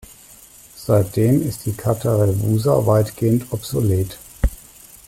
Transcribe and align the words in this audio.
Seitdem 0.77 1.47
ist 1.47 1.67
die 1.67 1.73
Katharevousa 1.73 2.87
weitgehend 2.87 3.45
obsolet. 3.51 4.17